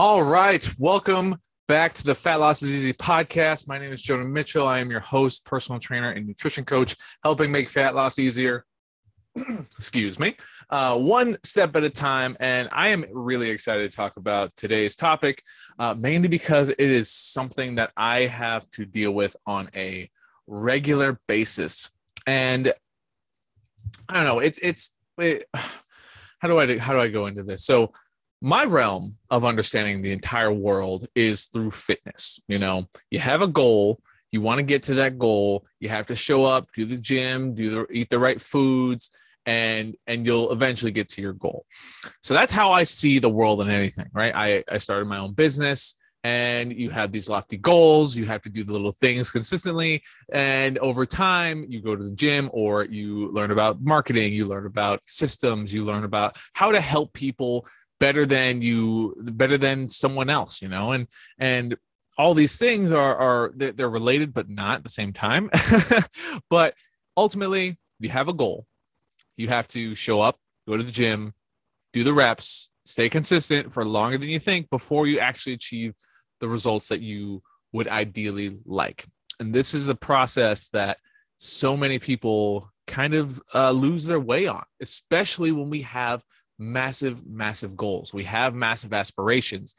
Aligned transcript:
All 0.00 0.22
right. 0.22 0.64
Welcome 0.78 1.40
back 1.66 1.92
to 1.94 2.04
the 2.04 2.14
Fat 2.14 2.36
Loss 2.36 2.62
is 2.62 2.72
Easy 2.72 2.92
podcast. 2.92 3.66
My 3.66 3.80
name 3.80 3.92
is 3.92 4.00
Jonah 4.00 4.22
Mitchell. 4.22 4.64
I 4.64 4.78
am 4.78 4.92
your 4.92 5.00
host, 5.00 5.44
personal 5.44 5.80
trainer, 5.80 6.12
and 6.12 6.24
nutrition 6.24 6.64
coach, 6.64 6.94
helping 7.24 7.50
make 7.50 7.68
fat 7.68 7.96
loss 7.96 8.20
easier. 8.20 8.64
Excuse 9.76 10.20
me. 10.20 10.36
Uh, 10.70 10.96
one 10.96 11.36
step 11.42 11.74
at 11.74 11.82
a 11.82 11.90
time. 11.90 12.36
And 12.38 12.68
I 12.70 12.90
am 12.90 13.06
really 13.12 13.50
excited 13.50 13.90
to 13.90 13.96
talk 13.96 14.16
about 14.18 14.54
today's 14.54 14.94
topic, 14.94 15.42
uh, 15.80 15.96
mainly 15.98 16.28
because 16.28 16.68
it 16.68 16.78
is 16.78 17.10
something 17.10 17.74
that 17.74 17.90
I 17.96 18.26
have 18.26 18.70
to 18.70 18.86
deal 18.86 19.10
with 19.10 19.34
on 19.48 19.68
a 19.74 20.08
regular 20.46 21.18
basis. 21.26 21.90
And 22.24 22.72
I 24.08 24.14
don't 24.14 24.26
know, 24.26 24.38
it's, 24.38 24.60
it's, 24.60 24.96
it, 25.18 25.48
how 25.54 26.46
do 26.46 26.60
I, 26.60 26.78
how 26.78 26.92
do 26.92 27.00
I 27.00 27.08
go 27.08 27.26
into 27.26 27.42
this? 27.42 27.64
So, 27.64 27.92
my 28.40 28.64
realm 28.64 29.16
of 29.30 29.44
understanding 29.44 30.00
the 30.00 30.12
entire 30.12 30.52
world 30.52 31.08
is 31.14 31.46
through 31.46 31.72
fitness. 31.72 32.40
You 32.48 32.58
know, 32.58 32.86
you 33.10 33.18
have 33.18 33.42
a 33.42 33.46
goal, 33.46 34.00
you 34.30 34.40
want 34.40 34.58
to 34.58 34.62
get 34.62 34.82
to 34.84 34.94
that 34.94 35.18
goal, 35.18 35.66
you 35.80 35.88
have 35.88 36.06
to 36.06 36.16
show 36.16 36.44
up, 36.44 36.68
do 36.74 36.84
the 36.84 36.96
gym, 36.96 37.54
do 37.54 37.70
the 37.70 37.86
eat 37.92 38.10
the 38.10 38.18
right 38.18 38.40
foods, 38.40 39.16
and 39.46 39.96
and 40.06 40.24
you'll 40.24 40.52
eventually 40.52 40.92
get 40.92 41.08
to 41.10 41.22
your 41.22 41.32
goal. 41.32 41.64
So 42.22 42.34
that's 42.34 42.52
how 42.52 42.70
I 42.70 42.84
see 42.84 43.18
the 43.18 43.28
world 43.28 43.60
and 43.60 43.70
anything, 43.70 44.06
right? 44.12 44.34
I, 44.34 44.64
I 44.70 44.78
started 44.78 45.08
my 45.08 45.18
own 45.18 45.32
business 45.32 45.96
and 46.24 46.72
you 46.72 46.90
have 46.90 47.12
these 47.12 47.28
lofty 47.28 47.56
goals 47.56 48.16
you 48.16 48.24
have 48.24 48.42
to 48.42 48.48
do 48.48 48.64
the 48.64 48.72
little 48.72 48.90
things 48.90 49.30
consistently 49.30 50.02
and 50.32 50.76
over 50.78 51.06
time 51.06 51.64
you 51.68 51.80
go 51.80 51.94
to 51.94 52.02
the 52.02 52.10
gym 52.10 52.50
or 52.52 52.84
you 52.84 53.30
learn 53.30 53.52
about 53.52 53.80
marketing 53.80 54.32
you 54.32 54.44
learn 54.44 54.66
about 54.66 55.00
systems 55.04 55.72
you 55.72 55.84
learn 55.84 56.02
about 56.02 56.36
how 56.54 56.72
to 56.72 56.80
help 56.80 57.12
people 57.12 57.64
better 58.00 58.26
than 58.26 58.62
you 58.62 59.14
better 59.18 59.58
than 59.58 59.88
someone 59.88 60.30
else 60.30 60.62
you 60.62 60.68
know? 60.68 60.92
And 60.92 61.06
and 61.38 61.76
all 62.16 62.34
these 62.34 62.58
things 62.58 62.90
are 62.92 63.16
are 63.16 63.52
they're 63.54 63.88
related 63.88 64.32
but 64.32 64.48
not 64.48 64.78
at 64.78 64.82
the 64.82 64.90
same 64.90 65.12
time. 65.12 65.50
But 66.50 66.74
ultimately 67.16 67.78
you 68.00 68.08
have 68.10 68.28
a 68.28 68.32
goal. 68.32 68.66
You 69.36 69.48
have 69.48 69.68
to 69.68 69.94
show 69.94 70.20
up 70.20 70.36
go 70.66 70.76
to 70.76 70.82
the 70.82 70.92
gym 70.92 71.32
do 71.92 72.04
the 72.04 72.12
reps 72.12 72.68
stay 72.84 73.08
consistent 73.08 73.72
for 73.72 73.84
longer 73.84 74.18
than 74.18 74.28
you 74.28 74.38
think 74.38 74.68
before 74.70 75.06
you 75.06 75.18
actually 75.18 75.54
achieve 75.54 75.94
the 76.40 76.48
results 76.48 76.88
that 76.88 77.00
you 77.00 77.42
would 77.72 77.88
ideally 77.88 78.58
like. 78.64 79.04
And 79.40 79.54
this 79.54 79.74
is 79.74 79.88
a 79.88 79.94
process 79.94 80.68
that 80.70 80.98
so 81.38 81.76
many 81.76 81.98
people 81.98 82.70
kind 82.86 83.14
of 83.14 83.40
uh, 83.54 83.70
lose 83.70 84.04
their 84.06 84.18
way 84.18 84.46
on 84.46 84.64
especially 84.80 85.52
when 85.52 85.68
we 85.68 85.82
have 85.82 86.24
massive, 86.58 87.26
massive 87.26 87.76
goals. 87.76 88.12
We 88.12 88.24
have 88.24 88.54
massive 88.54 88.92
aspirations, 88.92 89.74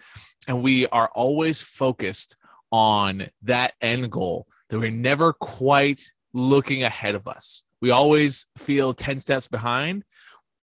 and 0.47 0.63
we 0.63 0.87
are 0.87 1.09
always 1.13 1.61
focused 1.61 2.35
on 2.71 3.29
that 3.43 3.73
end 3.81 4.11
goal 4.11 4.47
that 4.69 4.79
we're 4.79 4.91
never 4.91 5.33
quite 5.33 6.01
looking 6.33 6.83
ahead 6.83 7.15
of 7.15 7.27
us. 7.27 7.63
We 7.81 7.91
always 7.91 8.45
feel 8.57 8.93
10 8.93 9.19
steps 9.19 9.47
behind 9.47 10.03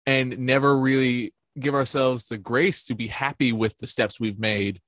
and 0.06 0.38
never 0.38 0.76
really 0.78 1.34
give 1.58 1.74
ourselves 1.74 2.26
the 2.26 2.38
grace 2.38 2.86
to 2.86 2.94
be 2.94 3.06
happy 3.06 3.52
with 3.52 3.76
the 3.78 3.86
steps 3.86 4.18
we've 4.18 4.38
made 4.38 4.80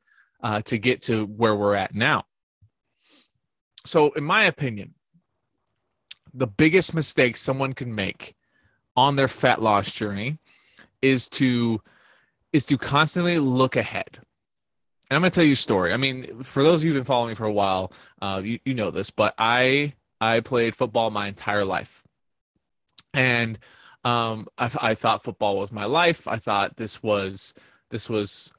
uh, 0.43 0.63
to 0.63 0.79
get 0.79 1.03
to 1.03 1.27
where 1.27 1.55
we're 1.55 1.75
at 1.75 1.95
now. 1.95 2.25
So, 3.85 4.13
in 4.13 4.25
my 4.25 4.45
opinion, 4.45 4.95
the 6.33 6.47
biggest 6.47 6.95
mistake 6.95 7.37
someone 7.37 7.73
can 7.73 7.95
make 7.95 8.35
on 8.97 9.17
their 9.17 9.29
fat 9.29 9.61
loss 9.61 9.93
journey 9.93 10.39
is 11.03 11.29
to 11.29 11.81
is 12.53 12.67
to 12.67 12.79
constantly 12.79 13.39
look 13.39 13.77
ahead. 13.77 14.19
And 15.11 15.17
I'm 15.17 15.21
going 15.21 15.31
to 15.31 15.35
tell 15.35 15.45
you 15.45 15.53
a 15.53 15.57
story. 15.57 15.93
I 15.93 15.97
mean, 15.97 16.43
for 16.43 16.63
those 16.63 16.81
of 16.81 16.85
you 16.85 16.93
who've 16.93 17.01
been 17.01 17.05
following 17.05 17.31
me 17.31 17.35
for 17.35 17.45
a 17.45 17.53
while, 17.53 17.93
uh, 18.21 18.41
you, 18.43 18.61
you 18.65 18.75
know 18.75 18.91
this, 18.91 19.11
but 19.11 19.35
I 19.37 19.95
I 20.21 20.41
played 20.41 20.75
football 20.75 21.11
my 21.11 21.29
entire 21.29 21.65
life, 21.65 22.03
and 23.13 23.59
um, 24.05 24.47
I, 24.57 24.71
I 24.81 24.95
thought 24.95 25.23
football 25.23 25.59
was 25.59 25.73
my 25.73 25.85
life. 25.85 26.27
I 26.27 26.37
thought 26.37 26.77
this 26.77 27.03
was 27.03 27.55
this 27.91 28.09
was 28.09 28.53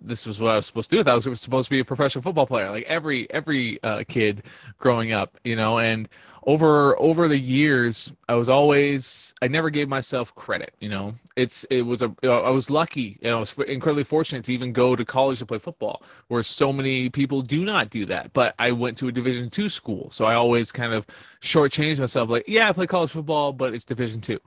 this 0.00 0.26
was 0.26 0.40
what 0.40 0.52
I 0.52 0.56
was 0.56 0.66
supposed 0.66 0.90
to 0.90 1.02
do. 1.02 1.10
I 1.10 1.14
was 1.14 1.40
supposed 1.40 1.66
to 1.66 1.70
be 1.70 1.80
a 1.80 1.84
professional 1.84 2.22
football 2.22 2.46
player, 2.46 2.70
like 2.70 2.84
every 2.84 3.30
every 3.30 3.82
uh, 3.82 4.04
kid 4.08 4.44
growing 4.78 5.12
up, 5.12 5.38
you 5.44 5.56
know. 5.56 5.78
And 5.78 6.08
over 6.48 6.98
over 6.98 7.28
the 7.28 7.38
years 7.38 8.10
i 8.28 8.34
was 8.34 8.48
always 8.48 9.34
i 9.42 9.48
never 9.48 9.68
gave 9.68 9.86
myself 9.86 10.34
credit 10.34 10.72
you 10.80 10.88
know 10.88 11.14
it's 11.36 11.64
it 11.64 11.82
was 11.82 12.00
a 12.00 12.10
i 12.24 12.48
was 12.48 12.70
lucky 12.70 13.18
know 13.22 13.36
i 13.36 13.40
was 13.40 13.56
incredibly 13.68 14.02
fortunate 14.02 14.42
to 14.42 14.52
even 14.52 14.72
go 14.72 14.96
to 14.96 15.04
college 15.04 15.38
to 15.38 15.46
play 15.46 15.58
football 15.58 16.02
where 16.28 16.42
so 16.42 16.72
many 16.72 17.10
people 17.10 17.42
do 17.42 17.66
not 17.66 17.90
do 17.90 18.06
that 18.06 18.32
but 18.32 18.54
i 18.58 18.72
went 18.72 18.96
to 18.96 19.08
a 19.08 19.12
division 19.12 19.50
two 19.50 19.68
school 19.68 20.08
so 20.10 20.24
i 20.24 20.34
always 20.34 20.72
kind 20.72 20.94
of 20.94 21.06
shortchanged 21.42 21.98
myself 21.98 22.30
like 22.30 22.44
yeah 22.48 22.68
i 22.68 22.72
play 22.72 22.86
college 22.86 23.10
football 23.10 23.52
but 23.52 23.74
it's 23.74 23.84
division 23.84 24.20
two 24.20 24.40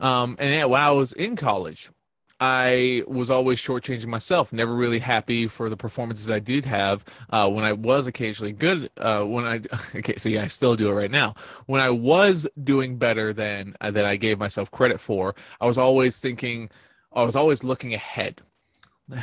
um, 0.00 0.36
and 0.38 0.52
yeah, 0.52 0.64
when 0.66 0.82
i 0.82 0.90
was 0.90 1.14
in 1.14 1.36
college 1.36 1.90
I 2.38 3.02
was 3.06 3.30
always 3.30 3.58
shortchanging 3.60 4.06
myself, 4.06 4.52
never 4.52 4.74
really 4.74 4.98
happy 4.98 5.48
for 5.48 5.70
the 5.70 5.76
performances 5.76 6.30
I 6.30 6.38
did 6.38 6.66
have 6.66 7.04
uh, 7.30 7.48
when 7.48 7.64
I 7.64 7.72
was 7.72 8.06
occasionally 8.06 8.52
good. 8.52 8.90
Uh, 8.98 9.22
when 9.24 9.44
I 9.44 9.60
okay, 9.96 10.16
so 10.16 10.28
yeah, 10.28 10.42
I 10.42 10.46
still 10.48 10.76
do 10.76 10.90
it 10.90 10.94
right 10.94 11.10
now. 11.10 11.34
When 11.66 11.80
I 11.80 11.90
was 11.90 12.46
doing 12.62 12.98
better 12.98 13.32
than 13.32 13.74
uh, 13.80 13.90
than 13.90 14.04
I 14.04 14.16
gave 14.16 14.38
myself 14.38 14.70
credit 14.70 15.00
for, 15.00 15.34
I 15.60 15.66
was 15.66 15.78
always 15.78 16.20
thinking, 16.20 16.68
I 17.12 17.22
was 17.22 17.36
always 17.36 17.64
looking 17.64 17.94
ahead. 17.94 18.42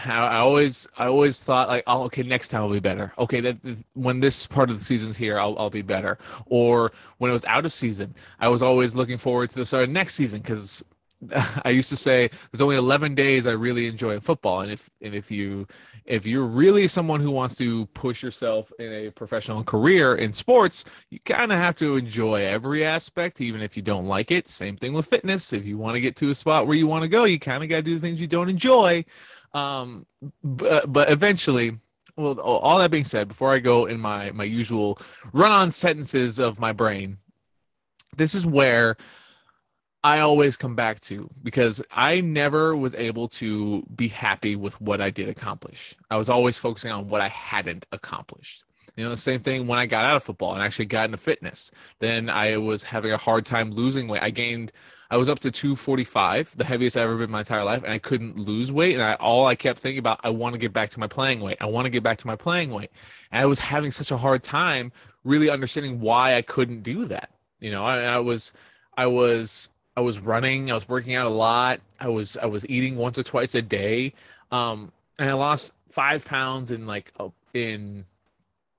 I 0.05 0.37
always, 0.37 0.87
I 0.97 1.07
always 1.07 1.43
thought 1.43 1.67
like, 1.67 1.83
oh, 1.87 2.03
okay, 2.03 2.23
next 2.23 2.49
time 2.49 2.61
I'll 2.61 2.71
be 2.71 2.79
better. 2.79 3.11
Okay, 3.17 3.41
that 3.41 3.57
when 3.93 4.21
this 4.21 4.47
part 4.47 4.69
of 4.69 4.79
the 4.79 4.85
season's 4.85 5.17
here, 5.17 5.37
I'll, 5.37 5.59
I'll 5.59 5.69
be 5.69 5.81
better. 5.81 6.17
Or 6.45 6.93
when 7.17 7.29
it 7.29 7.33
was 7.33 7.43
out 7.45 7.65
of 7.65 7.73
season, 7.73 8.15
I 8.39 8.47
was 8.47 8.61
always 8.61 8.95
looking 8.95 9.17
forward 9.17 9.49
to 9.49 9.59
the 9.59 9.65
start 9.65 9.83
of 9.83 9.89
next 9.89 10.15
season 10.15 10.39
because 10.39 10.83
I 11.65 11.69
used 11.69 11.89
to 11.89 11.97
say 11.97 12.29
there's 12.51 12.61
only 12.61 12.75
11 12.75 13.15
days 13.15 13.47
I 13.47 13.51
really 13.51 13.87
enjoy 13.87 14.19
football, 14.19 14.61
and 14.61 14.71
if 14.71 14.89
and 15.01 15.13
if 15.13 15.31
you 15.31 15.67
if 16.05 16.25
you're 16.25 16.45
really 16.45 16.87
someone 16.87 17.19
who 17.19 17.31
wants 17.31 17.55
to 17.55 17.85
push 17.87 18.23
yourself 18.23 18.71
in 18.79 18.91
a 18.91 19.09
professional 19.11 19.63
career 19.63 20.15
in 20.15 20.33
sports, 20.33 20.85
you 21.09 21.19
kind 21.25 21.51
of 21.51 21.57
have 21.57 21.75
to 21.77 21.97
enjoy 21.97 22.45
every 22.45 22.85
aspect, 22.85 23.41
even 23.41 23.61
if 23.61 23.77
you 23.77 23.83
don't 23.83 24.05
like 24.05 24.31
it. 24.31 24.47
Same 24.47 24.75
thing 24.77 24.93
with 24.93 25.05
fitness. 25.05 25.53
If 25.53 25.65
you 25.65 25.77
want 25.77 25.95
to 25.95 26.01
get 26.01 26.15
to 26.17 26.29
a 26.29 26.35
spot 26.35 26.67
where 26.67 26.77
you 26.77 26.87
want 26.87 27.03
to 27.03 27.07
go, 27.09 27.25
you 27.25 27.39
kind 27.39 27.63
of 27.63 27.69
got 27.69 27.77
to 27.77 27.81
do 27.83 27.95
the 27.95 28.01
things 28.01 28.19
you 28.19 28.27
don't 28.27 28.49
enjoy. 28.49 29.05
Um, 29.53 30.05
but 30.43 30.91
but 30.91 31.11
eventually, 31.11 31.79
well, 32.17 32.39
all 32.39 32.79
that 32.79 32.91
being 32.91 33.05
said, 33.05 33.27
before 33.27 33.53
I 33.53 33.59
go 33.59 33.85
in 33.85 33.99
my 33.99 34.31
my 34.31 34.43
usual 34.43 34.99
run-on 35.31 35.71
sentences 35.71 36.39
of 36.39 36.59
my 36.59 36.71
brain, 36.71 37.17
this 38.17 38.35
is 38.35 38.45
where 38.45 38.97
I 40.03 40.19
always 40.19 40.57
come 40.57 40.75
back 40.75 40.99
to 41.01 41.29
because 41.43 41.81
I 41.89 42.19
never 42.19 42.75
was 42.75 42.93
able 42.93 43.29
to 43.29 43.83
be 43.95 44.09
happy 44.09 44.57
with 44.57 44.79
what 44.81 44.99
I 44.99 45.09
did 45.09 45.29
accomplish. 45.29 45.95
I 46.11 46.17
was 46.17 46.29
always 46.29 46.57
focusing 46.57 46.91
on 46.91 47.07
what 47.07 47.21
I 47.21 47.29
hadn't 47.29 47.85
accomplished. 47.93 48.65
You 48.97 49.05
know, 49.05 49.09
the 49.09 49.17
same 49.17 49.39
thing 49.39 49.65
when 49.65 49.79
I 49.79 49.85
got 49.85 50.05
out 50.05 50.17
of 50.17 50.23
football 50.23 50.53
and 50.53 50.61
actually 50.61 50.85
got 50.85 51.05
into 51.05 51.17
fitness. 51.17 51.71
Then 51.99 52.29
I 52.29 52.57
was 52.57 52.83
having 52.83 53.11
a 53.11 53.17
hard 53.17 53.45
time 53.45 53.71
losing 53.71 54.07
weight. 54.07 54.21
I 54.21 54.29
gained, 54.29 54.71
I 55.09 55.17
was 55.17 55.29
up 55.29 55.39
to 55.39 55.49
245, 55.49 56.57
the 56.57 56.65
heaviest 56.65 56.97
I've 56.97 57.03
ever 57.03 57.15
been 57.15 57.25
in 57.25 57.31
my 57.31 57.39
entire 57.39 57.63
life, 57.63 57.83
and 57.83 57.91
I 57.91 57.97
couldn't 57.97 58.37
lose 58.37 58.71
weight. 58.71 58.93
And 58.93 59.01
I, 59.01 59.13
all 59.15 59.47
I 59.47 59.55
kept 59.55 59.79
thinking 59.79 59.99
about, 59.99 60.19
I 60.23 60.29
want 60.29 60.53
to 60.53 60.59
get 60.59 60.73
back 60.73 60.89
to 60.91 60.99
my 60.99 61.07
playing 61.07 61.39
weight. 61.39 61.57
I 61.59 61.65
want 61.65 61.85
to 61.85 61.89
get 61.89 62.03
back 62.03 62.19
to 62.19 62.27
my 62.27 62.35
playing 62.35 62.71
weight. 62.71 62.91
And 63.31 63.41
I 63.41 63.45
was 63.45 63.59
having 63.59 63.89
such 63.89 64.11
a 64.11 64.17
hard 64.17 64.43
time 64.43 64.91
really 65.23 65.49
understanding 65.49 65.99
why 65.99 66.35
I 66.35 66.43
couldn't 66.43 66.83
do 66.83 67.05
that. 67.05 67.31
You 67.61 67.71
know, 67.71 67.83
I, 67.83 68.01
I 68.01 68.19
was, 68.19 68.53
I 68.95 69.07
was 69.07 69.69
I 69.95 70.01
was 70.01 70.19
running. 70.19 70.71
I 70.71 70.73
was 70.73 70.89
working 70.89 71.15
out 71.15 71.27
a 71.27 71.33
lot. 71.33 71.79
I 71.99 72.07
was 72.07 72.37
I 72.37 72.45
was 72.45 72.67
eating 72.67 72.95
once 72.95 73.17
or 73.17 73.23
twice 73.23 73.55
a 73.55 73.61
day, 73.61 74.13
um, 74.51 74.91
and 75.19 75.29
I 75.29 75.33
lost 75.33 75.73
five 75.89 76.25
pounds 76.25 76.71
in 76.71 76.87
like 76.87 77.11
a, 77.19 77.29
in 77.53 78.05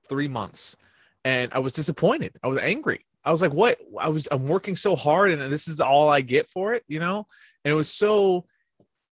three 0.08 0.28
months, 0.28 0.76
and 1.24 1.52
I 1.52 1.58
was 1.60 1.72
disappointed. 1.72 2.32
I 2.42 2.48
was 2.48 2.58
angry. 2.60 3.04
I 3.24 3.30
was 3.30 3.40
like, 3.42 3.54
"What? 3.54 3.78
I 3.98 4.08
was 4.08 4.26
I'm 4.30 4.48
working 4.48 4.74
so 4.76 4.96
hard, 4.96 5.30
and 5.30 5.52
this 5.52 5.68
is 5.68 5.80
all 5.80 6.08
I 6.08 6.20
get 6.20 6.50
for 6.50 6.74
it," 6.74 6.84
you 6.88 6.98
know. 6.98 7.26
And 7.64 7.72
it 7.72 7.76
was 7.76 7.90
so 7.90 8.46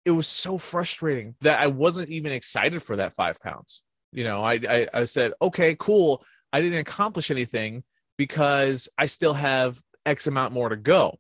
it 0.04 0.12
was 0.12 0.28
so 0.28 0.58
frustrating 0.58 1.36
that 1.42 1.60
I 1.60 1.68
wasn't 1.68 2.10
even 2.10 2.32
excited 2.32 2.82
for 2.82 2.96
that 2.96 3.14
five 3.14 3.40
pounds. 3.42 3.84
You 4.12 4.24
know, 4.24 4.44
I 4.44 4.54
I, 4.68 4.88
I 4.94 5.04
said, 5.06 5.34
"Okay, 5.42 5.76
cool. 5.80 6.24
I 6.52 6.62
didn't 6.62 6.80
accomplish 6.80 7.30
anything 7.30 7.84
because 8.18 8.90
I 8.98 9.06
still 9.06 9.36
have 9.36 9.80
X 10.06 10.26
amount 10.26 10.54
more 10.54 10.70
to 10.70 10.76
go." 10.76 11.18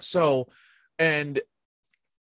So, 0.00 0.48
and 0.98 1.40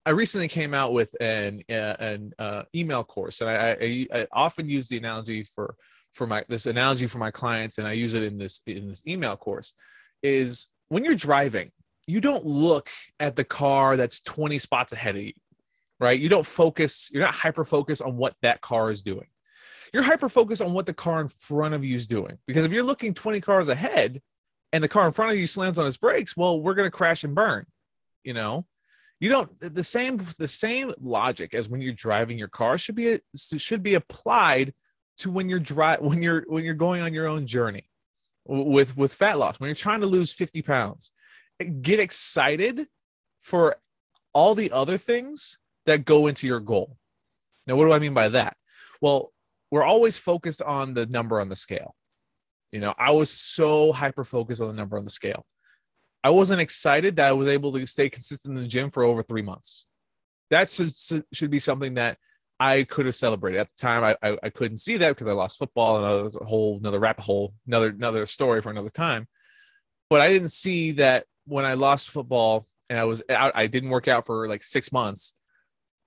I 0.06 0.12
recently 0.12 0.48
came 0.48 0.74
out 0.74 0.94
with 0.94 1.16
an 1.20 1.62
uh, 1.70 1.96
an 2.00 2.34
uh, 2.38 2.64
email 2.76 3.04
course, 3.04 3.42
and 3.42 3.50
I, 3.50 3.72
I, 3.82 4.08
I, 4.14 4.28
often 4.32 4.68
use 4.68 4.88
the 4.88 4.98
analogy 4.98 5.44
for 5.44 5.76
for 6.14 6.28
my 6.28 6.44
this 6.48 6.68
analogy 6.68 7.08
for 7.08 7.18
my 7.18 7.32
clients, 7.32 7.78
and 7.78 7.88
I 7.88 7.94
use 7.94 8.14
it 8.14 8.24
in 8.24 8.38
this 8.38 8.62
in 8.68 8.88
this 8.88 9.04
email 9.08 9.36
course. 9.36 9.74
Is 10.22 10.68
when 10.90 11.04
you're 11.04 11.16
driving, 11.16 11.72
you 12.08 12.22
don't 12.22 12.46
look 12.46 12.90
at 13.20 13.36
the 13.36 13.44
car 13.44 13.98
that's 13.98 14.22
20 14.22 14.58
spots 14.60 14.94
ahead 14.94 15.16
of 15.16 15.24
you. 15.24 15.34
right? 16.00 16.20
You 16.20 16.30
don't 16.30 16.46
focus, 16.46 17.10
you're 17.12 17.24
not 17.24 17.34
hyper 17.34 17.66
focused 17.66 18.02
on 18.02 18.18
what 18.18 18.36
that 18.42 18.62
car 18.62 18.92
is 18.92 19.02
doing. 19.02 19.28
You're 19.94 20.04
hyper 20.04 20.30
focused 20.30 20.62
on 20.62 20.74
what 20.74 20.86
the 20.86 20.94
car 20.94 21.22
in 21.22 21.28
front 21.28 21.74
of 21.74 21.84
you 21.84 21.96
is 21.96 22.08
doing. 22.08 22.38
Because 22.48 22.66
if 22.66 22.72
you're 22.72 22.84
looking 22.84 23.14
20 23.14 23.42
cars 23.42 23.70
ahead 23.70 24.22
and 24.72 24.84
the 24.84 24.88
car 24.88 25.08
in 25.08 25.14
front 25.14 25.32
of 25.32 25.38
you 25.38 25.48
slams 25.48 25.80
on 25.80 25.88
its 25.88 25.98
brakes, 25.98 26.36
well, 26.36 26.60
we're 26.60 26.74
going 26.74 26.88
to 26.88 26.92
crash 26.92 27.24
and 27.24 27.36
burn, 27.36 27.66
you 28.24 28.34
know? 28.34 28.66
You 29.20 29.30
don't 29.30 29.58
the 29.60 29.84
same 29.84 30.26
the 30.38 30.48
same 30.48 30.94
logic 31.00 31.54
as 31.54 31.70
when 31.70 31.80
you're 31.80 31.94
driving 31.94 32.38
your 32.38 32.50
car 32.50 32.78
should 32.78 32.96
be 32.96 33.18
should 33.36 33.82
be 33.82 33.94
applied 33.94 34.74
to 35.20 35.32
when 35.32 35.48
you're 35.48 35.60
dry 35.60 35.98
when 35.98 36.22
you're 36.22 36.44
when 36.48 36.66
you're 36.66 36.74
going 36.74 37.02
on 37.02 37.14
your 37.14 37.28
own 37.28 37.48
journey 37.48 37.90
with 38.46 38.98
with 38.98 39.14
fat 39.14 39.38
loss 39.38 39.60
when 39.60 39.70
you're 39.70 39.76
trying 39.76 40.02
to 40.02 40.08
lose 40.08 40.34
50 40.34 40.62
pounds. 40.64 41.12
Get 41.82 42.02
excited 42.02 42.88
for 43.42 43.78
all 44.34 44.54
the 44.54 44.72
other 44.74 44.98
things 44.98 45.60
that 45.86 46.04
go 46.04 46.28
into 46.28 46.46
your 46.46 46.60
goal. 46.60 46.98
Now 47.68 47.78
what 47.78 47.86
do 47.86 47.94
i 47.94 48.00
mean 48.00 48.14
by 48.14 48.30
that? 48.30 48.58
Well 49.00 49.32
we're 49.72 49.84
always 49.84 50.18
focused 50.18 50.62
on 50.62 50.94
the 50.94 51.06
number 51.06 51.40
on 51.40 51.48
the 51.48 51.56
scale 51.56 51.96
you 52.72 52.80
know 52.80 52.94
i 52.98 53.12
was 53.12 53.30
so 53.30 53.92
hyper 53.92 54.24
focused 54.24 54.62
on 54.62 54.68
the 54.68 54.74
number 54.74 54.98
on 54.98 55.04
the 55.04 55.10
scale 55.10 55.46
i 56.24 56.30
wasn't 56.30 56.60
excited 56.60 57.16
that 57.16 57.30
i 57.30 57.34
was 57.34 57.48
able 57.48 57.72
to 57.72 57.86
stay 57.86 58.10
consistent 58.10 58.58
in 58.58 58.64
the 58.64 58.70
gym 58.70 58.90
for 58.90 59.04
over 59.04 59.24
three 59.24 59.42
months 59.42 59.88
that 60.52 60.70
should 61.34 61.52
be 61.52 61.60
something 61.60 61.96
that 61.96 62.18
I 62.60 62.84
could 62.84 63.06
have 63.06 63.16
celebrated 63.16 63.60
at 63.60 63.70
the 63.70 63.78
time. 63.78 64.04
I, 64.04 64.16
I, 64.28 64.38
I 64.44 64.50
couldn't 64.50 64.78
see 64.78 64.98
that 64.98 65.10
because 65.10 65.28
I 65.28 65.34
lost 65.34 65.60
football 65.60 65.98
and 65.98 66.24
was 66.24 66.38
a 66.38 66.46
whole 66.46 66.78
another 66.78 67.00
rabbit 67.00 67.24
hole, 67.24 67.54
another 67.68 67.90
another 67.90 68.26
story 68.26 68.62
for 68.62 68.70
another 68.70 68.90
time. 68.90 69.28
But 70.10 70.22
I 70.22 70.32
didn't 70.32 70.52
see 70.52 70.92
that 70.94 71.26
when 71.46 71.66
I 71.66 71.74
lost 71.74 72.12
football 72.12 72.68
and 72.90 73.00
I 73.00 73.04
was 73.04 73.22
out, 73.30 73.52
I 73.56 73.68
didn't 73.68 73.90
work 73.90 74.08
out 74.08 74.26
for 74.26 74.48
like 74.48 74.64
six 74.64 74.92
months. 74.92 75.36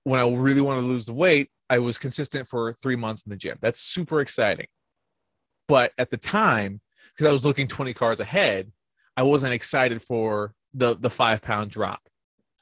When 0.05 0.19
I 0.19 0.27
really 0.27 0.61
wanted 0.61 0.81
to 0.81 0.87
lose 0.87 1.05
the 1.05 1.13
weight, 1.13 1.51
I 1.69 1.79
was 1.79 1.97
consistent 1.97 2.47
for 2.47 2.73
three 2.73 2.95
months 2.95 3.23
in 3.27 3.29
the 3.29 3.37
gym. 3.37 3.57
That's 3.61 3.79
super 3.79 4.21
exciting. 4.21 4.67
But 5.69 5.93
at 5.99 6.09
the 6.09 6.17
time, 6.17 6.81
because 7.13 7.27
I 7.27 7.31
was 7.31 7.45
looking 7.45 7.67
20 7.67 7.93
cars 7.93 8.19
ahead, 8.19 8.71
I 9.15 9.23
wasn't 9.23 9.53
excited 9.53 10.01
for 10.01 10.53
the 10.73 10.95
the 10.97 11.09
five 11.09 11.41
pound 11.41 11.71
drop. 11.71 12.01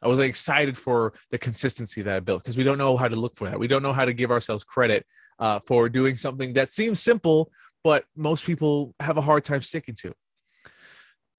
I 0.02 0.08
wasn't 0.08 0.28
excited 0.28 0.78
for 0.78 1.14
the 1.32 1.38
consistency 1.38 2.02
that 2.04 2.16
I 2.16 2.20
built 2.20 2.44
because 2.44 2.58
we 2.58 2.64
don't 2.64 2.78
know 2.78 2.98
how 2.98 3.08
to 3.08 3.20
look 3.20 3.36
for 3.36 3.50
that. 3.50 3.58
We 3.58 3.68
don't 3.68 3.82
know 3.82 3.94
how 3.94 4.06
to 4.06 4.14
give 4.14 4.30
ourselves 4.30 4.64
credit 4.64 5.06
uh, 5.40 5.60
for 5.66 5.90
doing 5.90 6.16
something 6.16 6.54
that 6.54 6.70
seems 6.70 7.02
simple, 7.02 7.50
but 7.84 8.04
most 8.16 8.46
people 8.46 8.94
have 9.00 9.18
a 9.18 9.22
hard 9.22 9.46
time 9.46 9.62
sticking 9.62 9.96
to. 10.02 10.14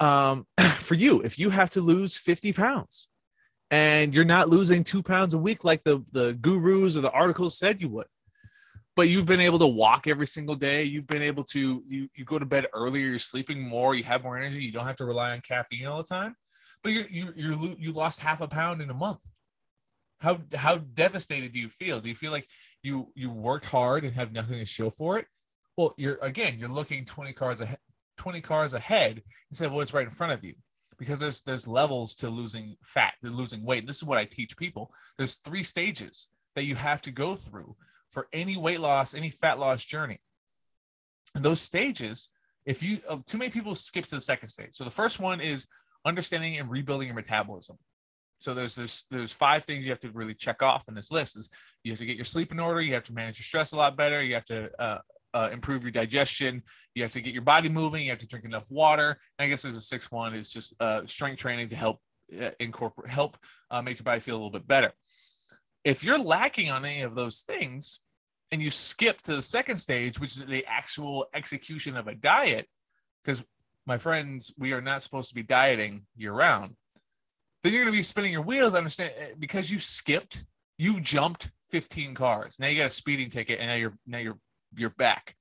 Um, 0.04 0.46
for 0.78 0.94
you, 0.94 1.20
if 1.20 1.38
you 1.38 1.50
have 1.50 1.70
to 1.70 1.80
lose 1.80 2.18
50 2.18 2.52
pounds 2.54 3.10
and 3.70 4.14
you're 4.14 4.24
not 4.24 4.48
losing 4.48 4.82
two 4.82 5.02
pounds 5.02 5.34
a 5.34 5.38
week 5.38 5.64
like 5.64 5.84
the, 5.84 6.02
the 6.12 6.32
gurus 6.32 6.96
or 6.96 7.02
the 7.02 7.12
articles 7.12 7.58
said 7.58 7.80
you 7.80 7.90
would, 7.90 8.06
but 8.98 9.08
you've 9.08 9.26
been 9.26 9.40
able 9.40 9.60
to 9.60 9.66
walk 9.66 10.06
every 10.08 10.26
single 10.26 10.56
day, 10.56 10.82
you've 10.82 11.06
been 11.06 11.22
able 11.22 11.44
to, 11.44 11.82
you, 11.86 12.08
you 12.16 12.24
go 12.24 12.38
to 12.38 12.44
bed 12.44 12.66
earlier, 12.74 13.06
you're 13.06 13.18
sleeping 13.18 13.62
more, 13.62 13.94
you 13.94 14.02
have 14.02 14.24
more 14.24 14.36
energy, 14.36 14.62
you 14.62 14.72
don't 14.72 14.86
have 14.86 14.96
to 14.96 15.04
rely 15.06 15.30
on 15.30 15.40
caffeine 15.40 15.86
all 15.86 16.02
the 16.02 16.08
time 16.08 16.34
but 16.82 16.92
you 16.92 17.04
you 17.10 17.32
you 17.36 17.76
you 17.78 17.92
lost 17.92 18.20
half 18.20 18.40
a 18.40 18.48
pound 18.48 18.80
in 18.80 18.90
a 18.90 18.94
month. 18.94 19.18
How 20.20 20.38
how 20.54 20.76
devastated 20.76 21.52
do 21.52 21.58
you 21.58 21.68
feel? 21.68 22.00
Do 22.00 22.08
you 22.08 22.14
feel 22.14 22.32
like 22.32 22.48
you 22.82 23.12
you 23.14 23.30
worked 23.30 23.66
hard 23.66 24.04
and 24.04 24.14
have 24.14 24.32
nothing 24.32 24.58
to 24.58 24.64
show 24.64 24.90
for 24.90 25.18
it? 25.18 25.26
Well, 25.76 25.94
you're 25.96 26.18
again 26.22 26.58
you're 26.58 26.68
looking 26.68 27.04
20 27.04 27.32
cars 27.32 27.60
ahead 27.60 27.78
20 28.18 28.40
cars 28.40 28.74
ahead 28.74 29.22
instead 29.50 29.66
of 29.66 29.74
what's 29.74 29.94
right 29.94 30.06
in 30.06 30.10
front 30.10 30.32
of 30.32 30.44
you 30.44 30.54
because 30.98 31.20
there's 31.20 31.42
there's 31.42 31.68
levels 31.68 32.16
to 32.16 32.28
losing 32.28 32.76
fat 32.82 33.14
to 33.22 33.30
losing 33.30 33.64
weight 33.64 33.78
and 33.78 33.88
this 33.88 33.98
is 33.98 34.04
what 34.04 34.18
i 34.18 34.24
teach 34.24 34.56
people 34.56 34.90
there's 35.16 35.36
three 35.36 35.62
stages 35.62 36.28
that 36.56 36.64
you 36.64 36.74
have 36.74 37.00
to 37.00 37.12
go 37.12 37.36
through 37.36 37.76
for 38.12 38.28
any 38.32 38.56
weight 38.56 38.80
loss 38.80 39.14
any 39.14 39.30
fat 39.30 39.58
loss 39.58 39.84
journey 39.84 40.20
and 41.34 41.44
those 41.44 41.60
stages 41.60 42.30
if 42.66 42.82
you 42.82 42.98
uh, 43.08 43.16
too 43.26 43.38
many 43.38 43.50
people 43.50 43.74
skip 43.74 44.04
to 44.04 44.14
the 44.14 44.20
second 44.20 44.48
stage 44.48 44.70
so 44.72 44.84
the 44.84 44.90
first 44.90 45.20
one 45.20 45.40
is 45.40 45.66
understanding 46.04 46.58
and 46.58 46.70
rebuilding 46.70 47.08
your 47.08 47.14
metabolism. 47.14 47.76
So 48.40 48.54
there's 48.54 48.74
there's 48.74 49.04
there's 49.10 49.32
five 49.32 49.64
things 49.64 49.84
you 49.84 49.90
have 49.90 49.98
to 50.00 50.10
really 50.10 50.34
check 50.34 50.62
off 50.62 50.84
in 50.88 50.94
this 50.94 51.10
list. 51.10 51.36
Is 51.36 51.50
you 51.82 51.92
have 51.92 51.98
to 51.98 52.06
get 52.06 52.16
your 52.16 52.24
sleep 52.24 52.52
in 52.52 52.60
order, 52.60 52.80
you 52.80 52.94
have 52.94 53.04
to 53.04 53.12
manage 53.12 53.38
your 53.38 53.44
stress 53.44 53.72
a 53.72 53.76
lot 53.76 53.96
better, 53.96 54.22
you 54.22 54.34
have 54.34 54.44
to 54.46 54.70
uh, 54.80 54.98
uh, 55.34 55.48
improve 55.52 55.82
your 55.82 55.90
digestion, 55.90 56.62
you 56.94 57.02
have 57.02 57.12
to 57.12 57.20
get 57.20 57.32
your 57.32 57.42
body 57.42 57.68
moving, 57.68 58.04
you 58.04 58.10
have 58.10 58.20
to 58.20 58.28
drink 58.28 58.44
enough 58.44 58.70
water. 58.70 59.18
And 59.38 59.46
I 59.46 59.48
guess 59.48 59.62
there's 59.62 59.76
a 59.76 59.80
sixth 59.80 60.12
one 60.12 60.34
is 60.34 60.50
just 60.52 60.74
uh, 60.80 61.02
strength 61.06 61.38
training 61.40 61.68
to 61.70 61.76
help 61.76 62.00
uh, 62.40 62.50
incorporate 62.60 63.10
help 63.10 63.36
uh, 63.70 63.82
make 63.82 63.98
your 63.98 64.04
body 64.04 64.20
feel 64.20 64.36
a 64.36 64.38
little 64.38 64.50
bit 64.50 64.68
better. 64.68 64.92
If 65.84 66.04
you're 66.04 66.18
lacking 66.18 66.70
on 66.70 66.84
any 66.84 67.02
of 67.02 67.14
those 67.14 67.40
things, 67.40 68.00
and 68.50 68.62
you 68.62 68.70
skip 68.70 69.20
to 69.22 69.36
the 69.36 69.42
second 69.42 69.76
stage, 69.78 70.18
which 70.18 70.36
is 70.36 70.44
the 70.46 70.64
actual 70.66 71.26
execution 71.34 71.96
of 71.96 72.08
a 72.08 72.14
diet, 72.14 72.66
because 73.22 73.42
my 73.86 73.98
friends, 73.98 74.54
we 74.58 74.72
are 74.72 74.80
not 74.80 75.02
supposed 75.02 75.28
to 75.30 75.34
be 75.34 75.42
dieting 75.42 76.02
year 76.16 76.32
round. 76.32 76.74
Then 77.62 77.72
you're 77.72 77.82
going 77.82 77.92
to 77.92 77.98
be 77.98 78.02
spinning 78.02 78.32
your 78.32 78.42
wheels. 78.42 78.74
Understand 78.74 79.12
eh, 79.18 79.34
because 79.38 79.70
you 79.70 79.78
skipped, 79.78 80.44
you 80.76 81.00
jumped 81.00 81.50
15 81.70 82.14
cars. 82.14 82.56
Now 82.58 82.68
you 82.68 82.76
got 82.76 82.86
a 82.86 82.90
speeding 82.90 83.30
ticket, 83.30 83.60
and 83.60 83.68
now 83.68 83.74
you're 83.74 83.98
now 84.06 84.18
you're 84.18 84.38
you're 84.76 84.90
back. 84.90 85.34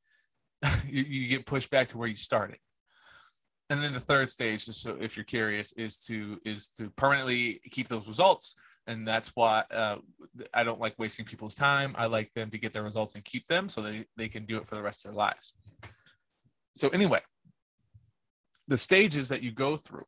you, 0.87 1.03
you 1.03 1.27
get 1.27 1.45
pushed 1.45 1.69
back 1.69 1.89
to 1.89 1.97
where 1.97 2.07
you 2.07 2.15
started. 2.15 2.57
And 3.69 3.83
then 3.83 3.93
the 3.93 3.99
third 3.99 4.29
stage, 4.29 4.65
just 4.65 4.81
so 4.81 4.97
if 4.99 5.15
you're 5.15 5.25
curious, 5.25 5.73
is 5.73 5.99
to 6.05 6.39
is 6.43 6.69
to 6.77 6.89
permanently 6.91 7.61
keep 7.69 7.87
those 7.87 8.07
results 8.07 8.59
and 8.87 9.07
that's 9.07 9.35
why 9.35 9.63
uh, 9.71 9.97
I 10.53 10.63
don't 10.63 10.79
like 10.79 10.97
wasting 10.97 11.25
people's 11.25 11.55
time. 11.55 11.93
I 11.97 12.05
like 12.05 12.33
them 12.33 12.49
to 12.51 12.57
get 12.57 12.73
their 12.73 12.83
results 12.83 13.15
and 13.15 13.23
keep 13.23 13.47
them 13.47 13.69
so 13.69 13.81
they, 13.81 14.05
they 14.15 14.29
can 14.29 14.45
do 14.45 14.57
it 14.57 14.67
for 14.67 14.75
the 14.75 14.81
rest 14.81 15.05
of 15.05 15.11
their 15.11 15.17
lives. 15.17 15.55
So 16.75 16.89
anyway, 16.89 17.19
the 18.67 18.77
stages 18.77 19.29
that 19.29 19.43
you 19.43 19.51
go 19.51 19.77
through 19.77 20.05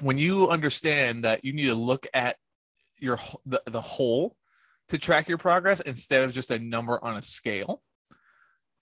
when 0.00 0.18
you 0.18 0.48
understand 0.48 1.24
that 1.24 1.44
you 1.44 1.52
need 1.52 1.66
to 1.66 1.74
look 1.74 2.06
at 2.12 2.36
your 2.98 3.18
the, 3.44 3.62
the 3.70 3.80
whole 3.80 4.36
to 4.88 4.98
track 4.98 5.28
your 5.28 5.38
progress 5.38 5.80
instead 5.80 6.22
of 6.22 6.32
just 6.32 6.50
a 6.50 6.58
number 6.58 7.02
on 7.02 7.16
a 7.16 7.22
scale 7.22 7.82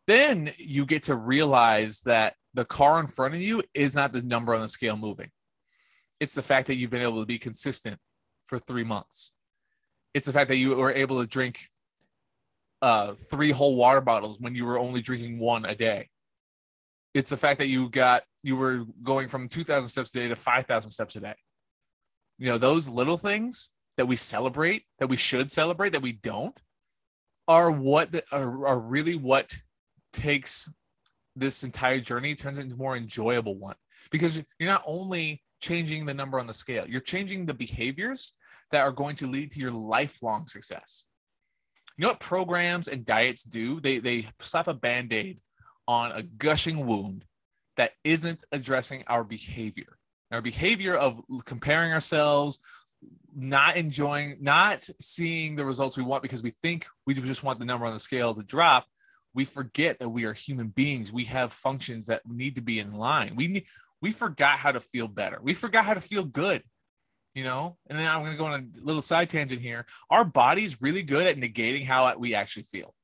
then 0.06 0.52
you 0.58 0.84
get 0.84 1.04
to 1.04 1.14
realize 1.14 2.00
that 2.00 2.34
the 2.52 2.64
car 2.64 3.00
in 3.00 3.06
front 3.06 3.34
of 3.34 3.40
you 3.40 3.62
is 3.72 3.94
not 3.94 4.12
the 4.12 4.22
number 4.22 4.54
on 4.54 4.62
the 4.62 4.68
scale 4.68 4.96
moving 4.96 5.30
it's 6.20 6.34
the 6.34 6.42
fact 6.42 6.66
that 6.66 6.76
you've 6.76 6.90
been 6.90 7.02
able 7.02 7.20
to 7.20 7.26
be 7.26 7.38
consistent 7.38 7.98
for 8.46 8.58
three 8.58 8.84
months. 8.84 9.32
It's 10.12 10.26
the 10.26 10.32
fact 10.32 10.48
that 10.48 10.56
you 10.56 10.76
were 10.76 10.92
able 10.92 11.20
to 11.20 11.26
drink 11.26 11.58
uh, 12.82 13.14
three 13.14 13.50
whole 13.50 13.76
water 13.76 14.00
bottles 14.00 14.38
when 14.38 14.54
you 14.54 14.64
were 14.64 14.78
only 14.78 15.00
drinking 15.00 15.38
one 15.38 15.64
a 15.64 15.74
day. 15.74 16.10
It's 17.14 17.30
the 17.30 17.36
fact 17.36 17.58
that 17.58 17.68
you 17.68 17.88
got 17.88 18.24
you 18.42 18.56
were 18.56 18.84
going 19.02 19.28
from 19.28 19.48
2000 19.48 19.88
steps 19.88 20.14
a 20.14 20.18
day 20.18 20.28
to 20.28 20.36
5000 20.36 20.90
steps 20.90 21.16
a 21.16 21.20
day. 21.20 21.34
You 22.38 22.50
know 22.50 22.58
those 22.58 22.88
little 22.88 23.16
things 23.16 23.70
that 23.96 24.06
we 24.06 24.16
celebrate 24.16 24.84
that 24.98 25.08
we 25.08 25.16
should 25.16 25.50
celebrate 25.50 25.92
that 25.92 26.02
we 26.02 26.12
don't 26.12 26.58
are 27.46 27.70
what 27.70 28.14
are, 28.32 28.66
are 28.66 28.78
really 28.78 29.16
what 29.16 29.56
takes 30.12 30.70
this 31.36 31.64
entire 31.64 32.00
journey 32.00 32.34
turns 32.34 32.58
into 32.58 32.74
a 32.74 32.78
more 32.78 32.96
enjoyable 32.96 33.56
one. 33.56 33.76
Because 34.10 34.42
you're 34.58 34.68
not 34.68 34.82
only 34.86 35.42
changing 35.60 36.04
the 36.04 36.12
number 36.12 36.38
on 36.38 36.46
the 36.46 36.52
scale 36.52 36.84
you're 36.86 37.00
changing 37.00 37.46
the 37.46 37.54
behaviors 37.54 38.34
that 38.70 38.80
are 38.80 38.92
going 38.92 39.16
to 39.16 39.26
lead 39.26 39.50
to 39.50 39.60
your 39.60 39.72
lifelong 39.72 40.46
success 40.46 41.06
you 41.96 42.02
know 42.02 42.08
what 42.08 42.20
programs 42.20 42.88
and 42.88 43.04
diets 43.04 43.44
do 43.44 43.80
they 43.80 43.98
they 43.98 44.28
slap 44.40 44.68
a 44.68 44.74
band-aid 44.74 45.40
on 45.86 46.12
a 46.12 46.22
gushing 46.22 46.86
wound 46.86 47.24
that 47.76 47.92
isn't 48.04 48.44
addressing 48.52 49.04
our 49.06 49.24
behavior. 49.24 49.98
Our 50.30 50.42
behavior 50.42 50.94
of 50.94 51.20
comparing 51.44 51.92
ourselves, 51.92 52.58
not 53.34 53.76
enjoying, 53.76 54.38
not 54.40 54.88
seeing 55.00 55.56
the 55.56 55.64
results 55.64 55.96
we 55.96 56.02
want 56.02 56.22
because 56.22 56.42
we 56.42 56.54
think 56.62 56.86
we 57.06 57.14
just 57.14 57.42
want 57.42 57.58
the 57.58 57.64
number 57.64 57.86
on 57.86 57.92
the 57.92 58.00
scale 58.00 58.34
to 58.34 58.42
drop. 58.42 58.86
We 59.34 59.44
forget 59.44 59.98
that 59.98 60.08
we 60.08 60.24
are 60.24 60.32
human 60.32 60.68
beings. 60.68 61.12
We 61.12 61.24
have 61.24 61.52
functions 61.52 62.06
that 62.06 62.22
need 62.26 62.54
to 62.54 62.60
be 62.60 62.78
in 62.78 62.92
line. 62.92 63.34
We 63.36 63.48
need, 63.48 63.66
we 64.00 64.12
forgot 64.12 64.58
how 64.58 64.72
to 64.72 64.80
feel 64.80 65.08
better. 65.08 65.38
We 65.42 65.54
forgot 65.54 65.84
how 65.84 65.94
to 65.94 66.00
feel 66.00 66.24
good. 66.24 66.62
You 67.34 67.42
know, 67.42 67.76
and 67.88 67.98
then 67.98 68.06
I'm 68.06 68.20
going 68.20 68.32
to 68.32 68.38
go 68.38 68.44
on 68.44 68.72
a 68.80 68.84
little 68.84 69.02
side 69.02 69.28
tangent 69.28 69.60
here. 69.60 69.86
Our 70.08 70.24
body's 70.24 70.80
really 70.80 71.02
good 71.02 71.26
at 71.26 71.36
negating 71.36 71.84
how 71.84 72.16
we 72.16 72.34
actually 72.34 72.62
feel. 72.62 72.94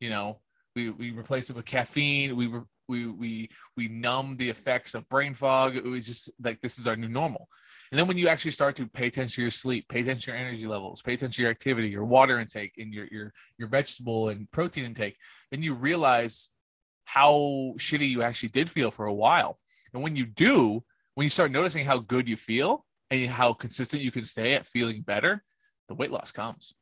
You 0.00 0.10
know, 0.10 0.40
we 0.74 0.90
we 0.90 1.10
replace 1.10 1.50
it 1.50 1.56
with 1.56 1.66
caffeine. 1.66 2.34
We 2.34 2.50
we 2.88 3.06
we 3.06 3.50
we 3.76 3.88
numb 3.88 4.36
the 4.36 4.48
effects 4.48 4.94
of 4.94 5.08
brain 5.08 5.34
fog. 5.34 5.76
It 5.76 5.84
was 5.84 6.06
just 6.06 6.30
like 6.42 6.60
this 6.60 6.78
is 6.78 6.86
our 6.86 6.96
new 6.96 7.08
normal. 7.08 7.48
And 7.90 7.98
then 7.98 8.08
when 8.08 8.16
you 8.16 8.28
actually 8.28 8.50
start 8.50 8.74
to 8.76 8.86
pay 8.86 9.06
attention 9.06 9.36
to 9.36 9.42
your 9.42 9.50
sleep, 9.50 9.86
pay 9.88 10.00
attention 10.00 10.32
to 10.32 10.38
your 10.38 10.46
energy 10.46 10.66
levels, 10.66 11.02
pay 11.02 11.14
attention 11.14 11.36
to 11.36 11.42
your 11.42 11.50
activity, 11.50 11.88
your 11.88 12.04
water 12.04 12.40
intake, 12.40 12.72
and 12.78 12.92
your 12.92 13.06
your 13.10 13.32
your 13.58 13.68
vegetable 13.68 14.30
and 14.30 14.50
protein 14.50 14.84
intake, 14.84 15.16
then 15.50 15.62
you 15.62 15.74
realize 15.74 16.50
how 17.04 17.74
shitty 17.76 18.08
you 18.08 18.22
actually 18.22 18.48
did 18.48 18.68
feel 18.68 18.90
for 18.90 19.06
a 19.06 19.14
while. 19.14 19.58
And 19.92 20.02
when 20.02 20.16
you 20.16 20.26
do, 20.26 20.82
when 21.14 21.24
you 21.24 21.30
start 21.30 21.52
noticing 21.52 21.84
how 21.84 21.98
good 21.98 22.28
you 22.28 22.36
feel 22.36 22.84
and 23.10 23.28
how 23.30 23.52
consistent 23.52 24.02
you 24.02 24.10
can 24.10 24.24
stay 24.24 24.54
at 24.54 24.66
feeling 24.66 25.02
better, 25.02 25.42
the 25.88 25.94
weight 25.94 26.10
loss 26.10 26.32
comes 26.32 26.74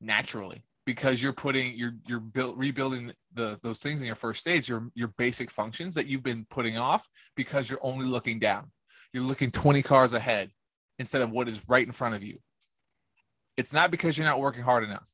naturally 0.00 0.64
because 0.86 1.22
you're 1.22 1.32
putting 1.32 1.74
you're 1.74 1.92
you're 2.06 2.20
build, 2.20 2.58
rebuilding 2.58 3.12
the 3.34 3.58
those 3.62 3.78
things 3.78 4.00
in 4.00 4.06
your 4.06 4.16
first 4.16 4.40
stage 4.40 4.68
your 4.68 4.88
your 4.94 5.08
basic 5.18 5.50
functions 5.50 5.94
that 5.94 6.06
you've 6.06 6.22
been 6.22 6.46
putting 6.50 6.78
off 6.78 7.06
because 7.36 7.68
you're 7.68 7.78
only 7.82 8.06
looking 8.06 8.38
down. 8.38 8.70
You're 9.12 9.24
looking 9.24 9.50
20 9.50 9.82
cars 9.82 10.12
ahead 10.12 10.50
instead 10.98 11.22
of 11.22 11.30
what 11.30 11.48
is 11.48 11.60
right 11.68 11.86
in 11.86 11.92
front 11.92 12.14
of 12.14 12.22
you. 12.22 12.38
It's 13.56 13.72
not 13.72 13.90
because 13.90 14.16
you're 14.16 14.26
not 14.26 14.40
working 14.40 14.62
hard 14.62 14.84
enough. 14.84 15.10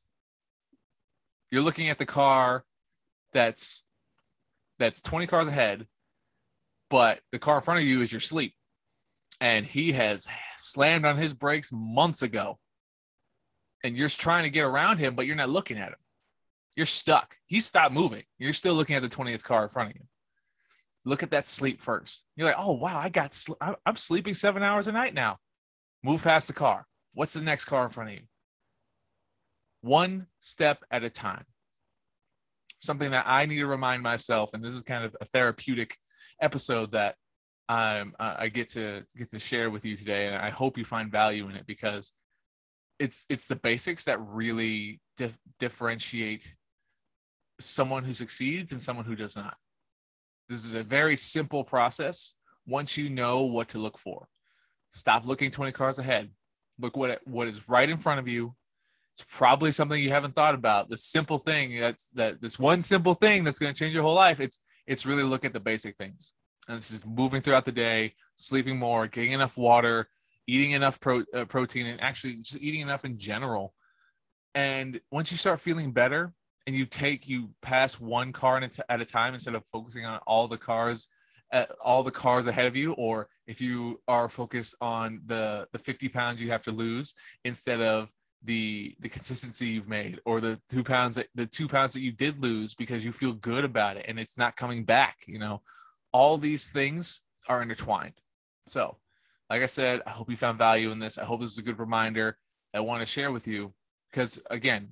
You're 1.51 1.61
looking 1.61 1.89
at 1.89 1.97
the 1.97 2.05
car 2.05 2.63
that's 3.33 3.83
that's 4.79 5.01
20 5.01 5.27
cars 5.27 5.47
ahead 5.47 5.87
but 6.89 7.19
the 7.31 7.39
car 7.39 7.57
in 7.57 7.61
front 7.61 7.79
of 7.79 7.85
you 7.85 8.01
is 8.01 8.11
your 8.11 8.21
sleep 8.21 8.53
and 9.41 9.65
he 9.65 9.91
has 9.91 10.27
slammed 10.57 11.05
on 11.05 11.17
his 11.17 11.33
brakes 11.33 11.71
months 11.71 12.21
ago 12.21 12.57
and 13.85 13.95
you're 13.95 14.09
trying 14.09 14.43
to 14.43 14.49
get 14.49 14.63
around 14.63 14.97
him, 14.97 15.13
but 15.13 15.27
you're 15.27 15.35
not 15.35 15.49
looking 15.51 15.77
at 15.77 15.89
him. 15.89 15.99
You're 16.75 16.87
stuck. 16.87 17.35
He 17.45 17.59
stopped 17.59 17.93
moving. 17.93 18.23
You're 18.39 18.51
still 18.51 18.73
looking 18.73 18.95
at 18.95 19.03
the 19.03 19.09
20th 19.09 19.43
car 19.43 19.63
in 19.63 19.69
front 19.69 19.91
of 19.91 19.95
you. 19.95 20.01
Look 21.05 21.21
at 21.21 21.29
that 21.31 21.45
sleep 21.45 21.83
first. 21.83 22.25
You're 22.35 22.47
like, 22.47 22.57
oh, 22.57 22.73
wow, 22.73 22.97
I 22.97 23.09
got, 23.09 23.31
sl- 23.31 23.53
I'm 23.61 23.95
sleeping 23.95 24.33
seven 24.33 24.63
hours 24.63 24.87
a 24.87 24.91
night 24.91 25.13
now. 25.13 25.37
Move 26.03 26.23
past 26.23 26.47
the 26.47 26.53
car. 26.53 26.87
What's 27.13 27.33
the 27.33 27.41
next 27.41 27.65
car 27.65 27.83
in 27.83 27.91
front 27.91 28.09
of 28.09 28.15
you? 28.15 28.21
One 29.81 30.25
step 30.39 30.83
at 30.89 31.03
a 31.03 31.09
time. 31.11 31.45
Something 32.81 33.11
that 33.11 33.25
I 33.27 33.45
need 33.45 33.57
to 33.57 33.67
remind 33.67 34.01
myself, 34.01 34.55
and 34.55 34.63
this 34.63 34.73
is 34.73 34.81
kind 34.81 35.05
of 35.05 35.15
a 35.21 35.25
therapeutic 35.25 35.95
episode 36.41 36.93
that 36.93 37.15
um, 37.67 38.13
I 38.19 38.47
get 38.47 38.69
to 38.69 39.03
get 39.17 39.29
to 39.29 39.39
share 39.39 39.71
with 39.71 39.85
you 39.85 39.97
today, 39.97 40.27
and 40.27 40.35
I 40.35 40.49
hope 40.49 40.77
you 40.77 40.85
find 40.85 41.11
value 41.11 41.49
in 41.49 41.55
it 41.55 41.65
because 41.65 42.13
it's 42.99 43.25
it's 43.29 43.47
the 43.47 43.55
basics 43.55 44.05
that 44.05 44.19
really 44.21 45.01
dif- 45.17 45.37
differentiate 45.59 46.53
someone 47.59 48.03
who 48.03 48.13
succeeds 48.13 48.71
and 48.71 48.81
someone 48.81 49.05
who 49.05 49.15
does 49.15 49.35
not. 49.35 49.55
This 50.47 50.65
is 50.65 50.75
a 50.75 50.83
very 50.83 51.17
simple 51.17 51.63
process 51.63 52.35
once 52.67 52.97
you 52.97 53.09
know 53.09 53.41
what 53.41 53.69
to 53.69 53.79
look 53.79 53.97
for. 53.97 54.27
Stop 54.91 55.25
looking 55.25 55.49
20 55.49 55.71
cars 55.71 55.99
ahead. 55.99 56.29
Look 56.79 56.95
what 56.95 57.19
what 57.25 57.47
is 57.47 57.67
right 57.67 57.89
in 57.89 57.97
front 57.97 58.19
of 58.19 58.27
you. 58.27 58.53
It's 59.13 59.25
probably 59.29 59.71
something 59.71 60.01
you 60.01 60.11
haven't 60.11 60.35
thought 60.35 60.55
about. 60.55 60.89
The 60.89 60.97
simple 60.97 61.39
thing 61.39 61.79
that's 61.79 62.09
that 62.09 62.41
this 62.41 62.59
one 62.59 62.81
simple 62.81 63.15
thing 63.15 63.43
that's 63.43 63.59
going 63.59 63.73
to 63.73 63.79
change 63.79 63.93
your 63.93 64.03
whole 64.03 64.13
life. 64.13 64.39
It's 64.39 64.61
it's 64.85 65.05
really 65.05 65.23
look 65.23 65.45
at 65.45 65.53
the 65.53 65.59
basic 65.59 65.97
things. 65.97 66.33
And 66.67 66.77
this 66.77 66.91
is 66.91 67.05
moving 67.05 67.41
throughout 67.41 67.65
the 67.65 67.71
day, 67.71 68.13
sleeping 68.35 68.77
more, 68.77 69.07
getting 69.07 69.33
enough 69.33 69.57
water, 69.57 70.07
eating 70.47 70.71
enough 70.71 70.99
pro, 70.99 71.23
uh, 71.33 71.45
protein 71.45 71.85
and 71.87 72.01
actually 72.01 72.35
just 72.35 72.57
eating 72.57 72.81
enough 72.81 73.05
in 73.05 73.17
general. 73.17 73.73
And 74.53 74.99
once 75.11 75.31
you 75.31 75.37
start 75.37 75.59
feeling 75.59 75.91
better 75.91 76.33
and 76.65 76.75
you 76.75 76.85
take, 76.85 77.27
you 77.27 77.49
pass 77.61 77.99
one 77.99 78.31
car 78.31 78.61
at 78.89 79.01
a 79.01 79.05
time 79.05 79.33
instead 79.33 79.55
of 79.55 79.65
focusing 79.65 80.05
on 80.05 80.19
all 80.25 80.47
the 80.47 80.57
cars, 80.57 81.09
uh, 81.51 81.65
all 81.83 82.03
the 82.03 82.11
cars 82.11 82.47
ahead 82.47 82.65
of 82.65 82.75
you, 82.75 82.93
or 82.93 83.27
if 83.47 83.61
you 83.61 84.01
are 84.07 84.29
focused 84.29 84.75
on 84.81 85.21
the, 85.25 85.67
the 85.71 85.79
50 85.79 86.09
pounds 86.09 86.41
you 86.41 86.49
have 86.51 86.63
to 86.63 86.71
lose 86.71 87.13
instead 87.43 87.81
of 87.81 88.11
the 88.43 88.95
the 88.99 89.09
consistency 89.09 89.67
you've 89.67 89.87
made 89.87 90.19
or 90.25 90.39
the 90.39 90.59
two 90.69 90.83
pounds 90.83 91.15
that 91.15 91.27
the 91.35 91.45
two 91.45 91.67
pounds 91.67 91.93
that 91.93 92.01
you 92.01 92.11
did 92.11 92.41
lose 92.41 92.75
because 92.75 93.03
you 93.03 93.11
feel 93.11 93.33
good 93.33 93.65
about 93.65 93.97
it 93.97 94.05
and 94.07 94.19
it's 94.19 94.37
not 94.37 94.55
coming 94.55 94.83
back 94.83 95.17
you 95.25 95.39
know 95.39 95.61
all 96.15 96.37
these 96.37 96.65
things 96.69 97.21
are 97.47 97.61
intertwined 97.61 98.17
so 98.67 98.97
like 99.49 99.61
I 99.61 99.67
said, 99.67 100.01
I 100.05 100.09
hope 100.09 100.29
you 100.29 100.37
found 100.37 100.57
value 100.57 100.91
in 100.91 100.99
this. 100.99 101.17
I 101.17 101.25
hope 101.25 101.41
this 101.41 101.51
is 101.51 101.57
a 101.57 101.63
good 101.63 101.79
reminder 101.79 102.37
I 102.73 102.79
want 102.79 103.01
to 103.01 103.05
share 103.05 103.31
with 103.31 103.47
you 103.47 103.73
because, 104.11 104.41
again, 104.49 104.89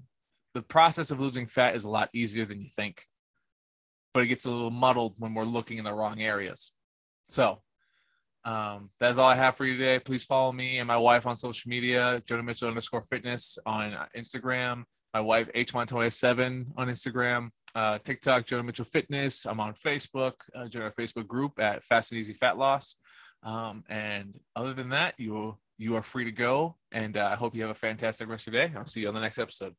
the 0.53 0.62
process 0.62 1.12
of 1.12 1.20
losing 1.20 1.48
fat 1.48 1.75
is 1.75 1.86
a 1.86 1.89
lot 1.89 2.10
easier 2.13 2.46
than 2.46 2.62
you 2.62 2.70
think, 2.70 3.03
but 4.13 4.24
it 4.24 4.27
gets 4.27 4.46
a 4.46 4.51
little 4.51 4.72
muddled 4.72 5.15
when 5.20 5.34
we're 5.34 5.44
looking 5.44 5.80
in 5.80 5.84
the 5.84 5.94
wrong 5.94 6.22
areas. 6.22 6.72
So, 7.27 7.62
um, 8.46 8.89
that's 9.00 9.18
all 9.18 9.30
I 9.30 9.36
have 9.36 9.58
for 9.58 9.65
you 9.65 9.77
today. 9.77 10.00
Please 10.00 10.24
follow 10.24 10.51
me 10.51 10.80
and 10.80 10.88
my 10.88 10.98
wife 10.98 11.25
on 11.25 11.36
social 11.36 11.70
media, 11.70 12.22
Jonah 12.27 12.44
Mitchell 12.44 12.68
underscore 12.68 13.01
fitness 13.01 13.58
on 13.65 13.96
Instagram. 14.15 14.84
My 15.13 15.22
wife, 15.22 15.50
H 15.53 15.74
Montoya7 15.74 16.65
on 16.75 16.88
Instagram. 16.88 17.50
Uh, 17.75 17.98
TikTok, 18.00 18.46
Jonah 18.46 18.63
Mitchell 18.63 18.86
Fitness. 18.86 19.46
I'm 19.46 19.60
on 19.60 19.74
Facebook, 19.74 20.34
uh, 20.55 20.67
join 20.67 20.84
our 20.84 20.91
Facebook 20.91 21.27
group 21.27 21.60
at 21.60 21.84
Fast 21.84 22.12
and 22.12 22.20
Easy 22.20 22.34
Fat 22.34 22.58
Loss. 22.58 22.98
Um, 23.43 23.84
and 23.89 24.39
other 24.55 24.74
than 24.74 24.89
that, 24.89 25.15
you 25.17 25.58
you 25.77 25.96
are 25.96 26.03
free 26.03 26.24
to 26.25 26.32
go. 26.32 26.75
And 26.91 27.17
uh, 27.17 27.29
I 27.32 27.36
hope 27.36 27.55
you 27.55 27.62
have 27.62 27.72
a 27.72 27.75
fantastic 27.75 28.29
rest 28.29 28.48
of 28.48 28.53
your 28.53 28.67
day. 28.67 28.74
I'll 28.75 28.86
see 28.86 29.01
you 29.01 29.08
on 29.08 29.15
the 29.15 29.20
next 29.20 29.39
episode. 29.39 29.75